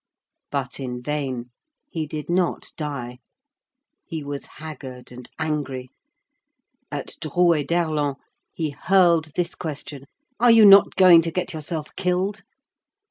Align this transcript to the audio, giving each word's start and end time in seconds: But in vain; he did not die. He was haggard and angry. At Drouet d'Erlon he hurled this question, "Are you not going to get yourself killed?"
But 0.49 0.79
in 0.79 0.99
vain; 0.99 1.51
he 1.91 2.07
did 2.07 2.27
not 2.27 2.71
die. 2.75 3.19
He 4.03 4.23
was 4.23 4.47
haggard 4.57 5.11
and 5.11 5.29
angry. 5.37 5.91
At 6.91 7.17
Drouet 7.21 7.67
d'Erlon 7.67 8.15
he 8.51 8.71
hurled 8.71 9.31
this 9.35 9.53
question, 9.53 10.05
"Are 10.39 10.49
you 10.49 10.65
not 10.65 10.95
going 10.95 11.21
to 11.21 11.31
get 11.31 11.53
yourself 11.53 11.95
killed?" 11.95 12.41